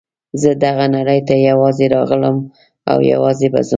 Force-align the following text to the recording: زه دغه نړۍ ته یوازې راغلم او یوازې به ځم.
زه 0.41 0.49
دغه 0.65 0.85
نړۍ 0.95 1.19
ته 1.27 1.33
یوازې 1.49 1.85
راغلم 1.95 2.37
او 2.91 2.97
یوازې 3.11 3.47
به 3.53 3.61
ځم. 3.67 3.69